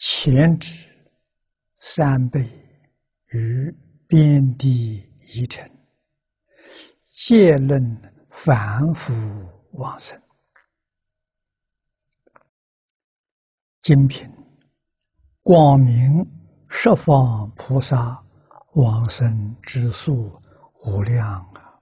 [0.00, 0.88] 前指
[1.80, 2.40] 三辈
[3.32, 5.68] 与边地一尘，
[7.06, 7.82] 皆论
[8.30, 9.12] 凡夫
[9.72, 10.16] 往生。
[13.82, 14.30] 精品
[15.42, 16.24] 光明
[16.68, 18.24] 十方菩萨
[18.74, 20.40] 往生之数
[20.84, 21.74] 无量啊！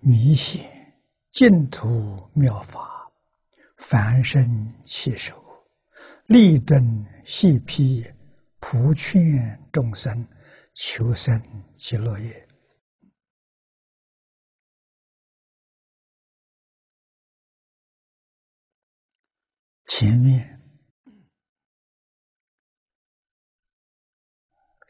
[0.00, 0.94] 弥显
[1.30, 3.10] 净土妙法，
[3.78, 5.42] 凡身弃手，
[6.28, 6.82] 立顿
[7.24, 8.04] 细批，
[8.60, 10.28] 普劝众生
[10.74, 11.40] 求生
[11.76, 12.48] 极乐业。
[19.86, 20.54] 前面。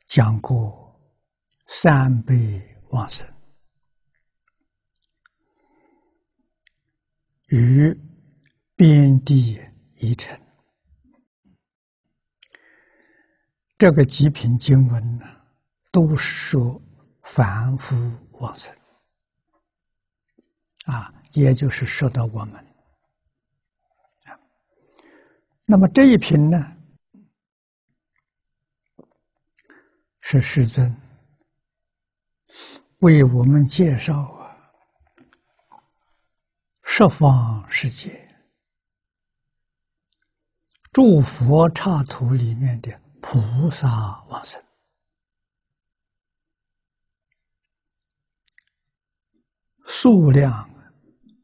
[0.09, 0.99] 讲过
[1.69, 2.35] 三辈
[2.89, 3.29] 往生
[7.49, 7.95] 与
[8.75, 9.61] 边地
[9.97, 10.48] 一尘，
[13.79, 15.25] 这个极品经文呢，
[15.93, 16.83] 都说
[17.23, 17.95] 凡夫
[18.33, 18.75] 往生
[20.87, 22.67] 啊，也就是说到我们。
[25.65, 26.75] 那么这一品呢？
[30.21, 30.95] 是世尊
[32.99, 34.59] 为我们介绍啊，
[36.83, 38.29] 十方世界
[40.93, 44.63] 诸佛刹土里面的菩萨往生，
[49.87, 50.69] 数量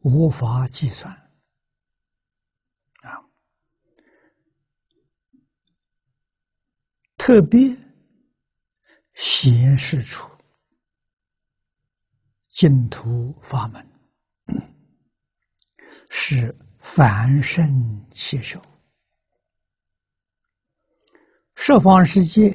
[0.01, 1.13] 无法计算。
[3.03, 3.25] 啊，
[7.17, 7.85] 特别。
[9.15, 10.29] 显示出
[12.49, 13.89] 净土法门
[16.11, 18.61] 是凡圣起手，
[21.67, 22.55] 十方世界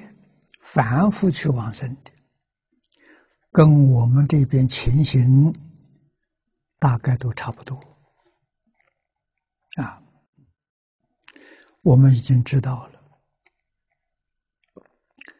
[0.62, 2.12] 凡夫去往生的，
[3.52, 5.52] 跟我们这边情形
[6.78, 7.76] 大概都差不多
[9.82, 10.00] 啊。
[11.82, 13.02] 我们已经知道了。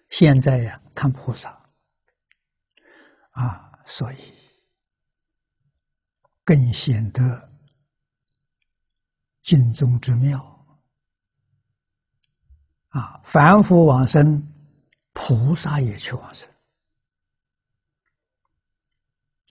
[0.10, 1.52] 现在呀，看菩萨
[3.34, 4.34] 啊，所以
[6.44, 7.48] 更显得
[9.44, 10.59] 尽宗之妙
[12.90, 13.22] 啊！
[13.24, 14.52] 凡夫往生，
[15.14, 16.50] 菩萨也去往生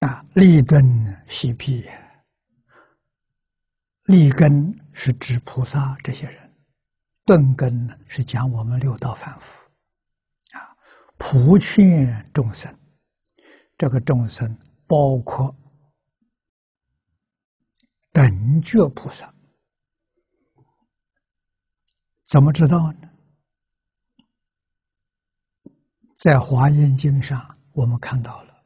[0.01, 0.25] 啊！
[0.35, 0.85] 立根
[1.29, 1.89] 细辟，
[4.05, 6.53] 立根是指菩萨这些人，
[7.25, 9.65] 顿根呢是讲我们六道凡夫。
[10.53, 10.75] 啊
[11.17, 12.77] 普劝众生，
[13.77, 15.55] 这个众生包括
[18.13, 19.33] 等觉菩萨，
[22.25, 23.11] 怎么知道呢？
[26.19, 28.65] 在《华严经》上，我们看到了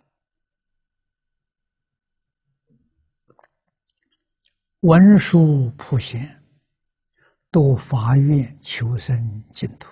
[4.80, 6.42] 文殊普贤
[7.50, 9.90] 都发愿求生净土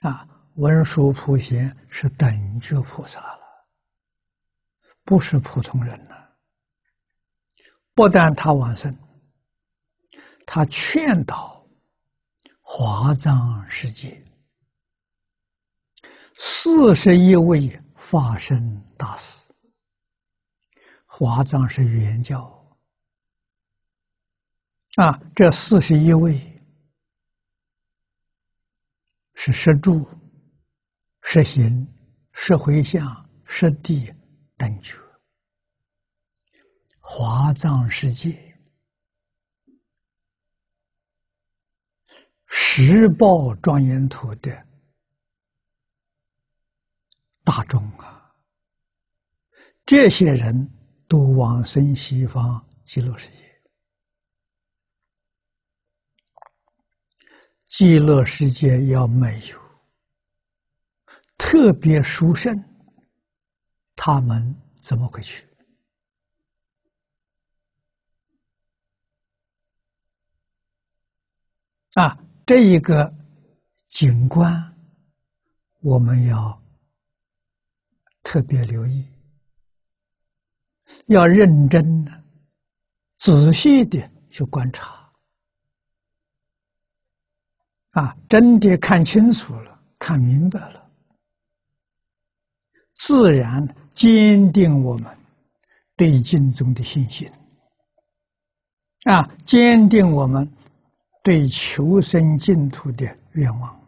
[0.00, 0.26] 啊。
[0.54, 3.40] 文殊普贤是等觉菩萨了，
[5.04, 6.36] 不是普通人了。
[7.94, 8.92] 不但他往生，
[10.44, 11.64] 他劝导
[12.60, 14.22] 华藏世界
[16.42, 19.46] 四十一位法身大师。
[21.04, 22.66] 华藏是原教
[24.94, 26.40] 啊，这四十一位
[29.34, 30.08] 是十住。
[31.22, 31.86] 实行、
[32.32, 34.10] 实回向、实地
[34.56, 34.96] 等觉，
[36.98, 38.58] 华藏世界
[42.46, 44.66] 十报庄严土的
[47.50, 48.32] 大众啊，
[49.84, 50.70] 这些人
[51.08, 53.60] 都往生西方极乐世界，
[57.66, 59.58] 极乐世界要没有。
[61.36, 62.56] 特别殊胜，
[63.96, 65.44] 他们怎么会去？
[71.94, 73.12] 啊，这一个
[73.88, 74.72] 景观，
[75.80, 76.62] 我们要
[78.22, 79.04] 特别留意，
[81.06, 82.06] 要认真、
[83.16, 85.10] 仔细的去观察，
[87.90, 90.90] 啊，真的看清楚了，看明白了。
[92.94, 95.16] 自然坚定我们
[95.96, 97.30] 对经中的信心，
[99.04, 100.48] 啊，坚定我们
[101.24, 103.79] 对求生净土的愿望。